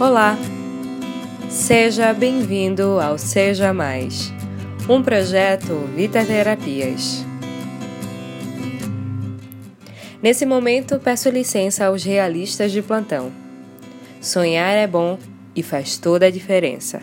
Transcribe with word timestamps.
Olá! 0.00 0.38
Seja 1.50 2.12
bem-vindo 2.12 3.00
ao 3.00 3.18
Seja 3.18 3.74
Mais, 3.74 4.32
um 4.88 5.02
projeto 5.02 5.74
Vita 5.92 6.24
Terapias. 6.24 7.26
Nesse 10.22 10.46
momento, 10.46 11.00
peço 11.00 11.28
licença 11.30 11.86
aos 11.86 12.04
realistas 12.04 12.70
de 12.70 12.80
plantão. 12.80 13.32
Sonhar 14.20 14.72
é 14.76 14.86
bom 14.86 15.18
e 15.56 15.64
faz 15.64 15.98
toda 15.98 16.26
a 16.26 16.30
diferença. 16.30 17.02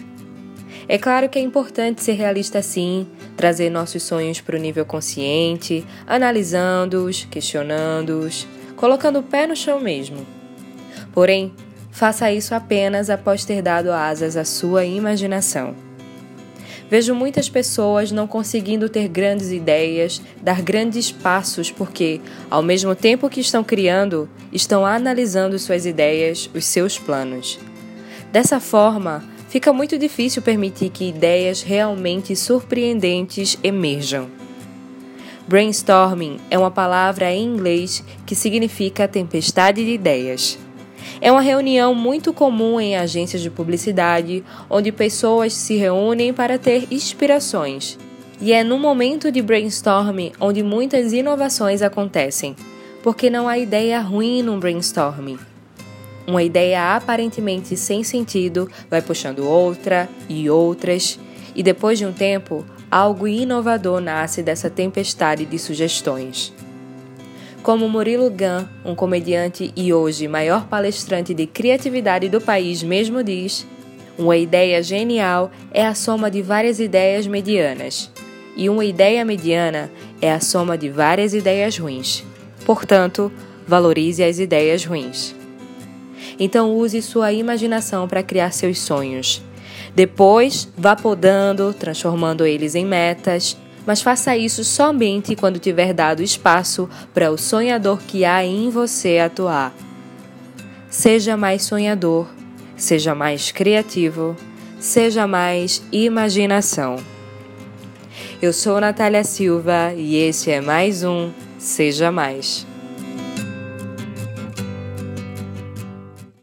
É 0.88 0.98
claro 0.98 1.28
que 1.28 1.38
é 1.38 1.42
importante 1.42 2.02
ser 2.02 2.14
realista 2.14 2.62
sim, 2.62 3.06
trazer 3.36 3.70
nossos 3.70 4.04
sonhos 4.04 4.40
para 4.40 4.56
o 4.56 4.60
nível 4.60 4.86
consciente, 4.86 5.86
analisando-os, 6.08 7.26
questionando-os, 7.26 8.48
colocando 8.78 9.20
o 9.20 9.24
pé 9.24 9.46
no 9.46 9.56
chão 9.56 9.82
mesmo. 9.82 10.26
Porém, 11.12 11.54
Faça 11.96 12.30
isso 12.30 12.54
apenas 12.54 13.10
após 13.10 13.46
ter 13.46 13.62
dado 13.62 13.90
asas 13.90 14.36
à 14.36 14.44
sua 14.44 14.84
imaginação. 14.84 15.74
Vejo 16.90 17.16
muitas 17.16 17.48
pessoas 17.48 18.12
não 18.12 18.28
conseguindo 18.28 18.90
ter 18.90 19.08
grandes 19.08 19.50
ideias, 19.50 20.22
dar 20.42 20.62
grandes 20.62 21.10
passos, 21.10 21.72
porque, 21.72 22.20
ao 22.52 22.62
mesmo 22.62 22.94
tempo 22.96 23.30
que 23.30 23.40
estão 23.40 23.64
criando, 23.64 24.30
estão 24.52 24.86
analisando 24.86 25.58
suas 25.58 25.86
ideias, 25.86 26.50
os 26.54 26.66
seus 26.66 27.00
planos. 27.00 27.58
Dessa 28.30 28.60
forma, 28.60 29.24
fica 29.48 29.72
muito 29.72 29.98
difícil 29.98 30.42
permitir 30.42 30.90
que 30.90 31.08
ideias 31.08 31.62
realmente 31.62 32.36
surpreendentes 32.36 33.58
emerjam. 33.64 34.28
Brainstorming 35.48 36.42
é 36.52 36.60
uma 36.60 36.72
palavra 36.72 37.32
em 37.32 37.46
inglês 37.46 38.04
que 38.26 38.36
significa 38.36 39.08
tempestade 39.08 39.86
de 39.86 39.92
ideias. 39.92 40.65
É 41.22 41.32
uma 41.32 41.42
reunião 41.42 41.94
muito 41.96 42.34
comum 42.34 42.80
em 42.80 42.96
agências 42.96 43.42
de 43.42 43.50
publicidade, 43.50 44.44
onde 44.70 44.92
pessoas 44.92 45.54
se 45.54 45.76
reúnem 45.76 46.34
para 46.34 46.58
ter 46.58 46.88
inspirações. 46.92 47.98
E 48.40 48.52
é 48.52 48.64
no 48.64 48.78
momento 48.78 49.32
de 49.32 49.42
brainstorming 49.42 50.34
onde 50.40 50.62
muitas 50.62 51.14
inovações 51.14 51.82
acontecem, 51.82 52.56
porque 53.02 53.30
não 53.30 53.48
há 53.48 53.58
ideia 53.58 54.00
ruim 54.02 54.42
no 54.42 54.58
brainstorming. 54.60 55.40
Uma 56.28 56.44
ideia 56.44 56.96
aparentemente 56.96 57.78
sem 57.78 58.04
sentido 58.04 58.70
vai 58.90 59.02
puxando 59.02 59.48
outra 59.48 60.10
e 60.28 60.50
outras, 60.50 61.20
e 61.56 61.62
depois 61.62 61.98
de 61.98 62.06
um 62.06 62.12
tempo, 62.12 62.66
algo 62.92 63.28
inovador 63.28 64.02
nasce 64.02 64.42
dessa 64.42 64.70
tempestade 64.70 65.46
de 65.46 65.58
sugestões. 65.58 66.52
Como 67.66 67.90
Murilo 67.90 68.30
Gun, 68.30 68.68
um 68.86 68.94
comediante 68.94 69.74
e 69.76 69.92
hoje 69.92 70.28
maior 70.28 70.68
palestrante 70.68 71.34
de 71.34 71.48
criatividade 71.48 72.30
do 72.30 72.40
país, 72.40 72.84
mesmo 72.84 73.24
diz, 73.24 73.66
uma 74.20 74.38
ideia 74.38 74.84
genial 74.84 75.50
é 75.72 75.84
a 75.84 75.96
soma 75.96 76.30
de 76.30 76.44
várias 76.44 76.80
ideias 76.80 77.26
medianas, 77.26 78.12
e 78.56 78.70
uma 78.70 78.86
ideia 78.86 79.26
mediana 79.26 79.92
é 80.22 80.32
a 80.32 80.40
soma 80.40 80.78
de 80.78 80.90
várias 80.90 81.34
ideias 81.34 81.76
ruins. 81.76 82.24
Portanto, 82.68 83.32
valorize 83.68 84.24
as 84.24 84.38
ideias 84.38 84.86
ruins. 84.86 85.36
Então 86.40 86.72
use 86.72 87.02
sua 87.02 87.34
imaginação 87.34 88.08
para 88.08 88.22
criar 88.22 88.52
seus 88.52 88.78
sonhos. 88.80 89.42
Depois, 89.96 90.72
vá 90.78 90.96
podando, 90.96 91.74
transformando 91.74 92.46
eles 92.46 92.76
em 92.76 92.86
metas, 92.86 93.58
mas 93.86 94.02
faça 94.02 94.36
isso 94.36 94.64
somente 94.64 95.36
quando 95.36 95.60
tiver 95.60 95.94
dado 95.94 96.24
espaço 96.24 96.90
para 97.14 97.32
o 97.32 97.38
sonhador 97.38 98.00
que 98.00 98.26
há 98.26 98.44
em 98.44 98.70
você 98.70 99.20
atuar. 99.20 99.74
Seja 100.90 101.38
mais 101.38 101.64
sonhador, 101.64 102.28
seja 102.76 103.14
mais 103.14 103.52
criativo, 103.52 104.36
seja 104.80 105.28
mais 105.28 105.84
imaginação. 105.92 106.98
Eu 108.42 108.54
sou 108.54 108.80
Natália 108.80 109.24
Silva 109.24 109.94
e 109.96 110.16
esse 110.18 110.52
é 110.52 110.62
mais 110.62 111.04
um 111.04 111.32
Seja 111.58 112.12
Mais. 112.12 112.75